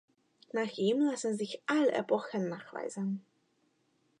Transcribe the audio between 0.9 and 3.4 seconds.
lassen sich alle Epochen nachweisen.